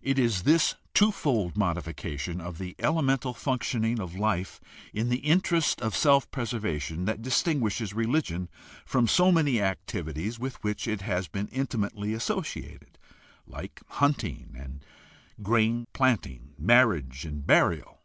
[0.00, 4.58] It is this twofold modification of the elemental functioning of life
[4.94, 8.48] in the interest of self preservation that distinguishes religion
[8.86, 12.96] from so many activities with which it has been inti mately associated,
[13.46, 14.82] like hunting, and
[15.42, 18.00] grain planting, marriage, and burial.